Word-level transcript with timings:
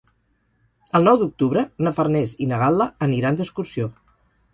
El 0.99 1.03
nou 1.07 1.19
d'octubre 1.23 1.63
na 1.87 1.93
Farners 1.97 2.33
i 2.45 2.47
na 2.53 2.59
Gal·la 2.63 2.87
aniran 3.09 3.39
d'excursió. 3.41 3.91